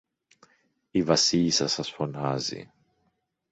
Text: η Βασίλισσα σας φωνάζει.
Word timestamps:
η 0.91 1.03
Βασίλισσα 1.03 1.67
σας 1.67 1.89
φωνάζει. 1.91 2.71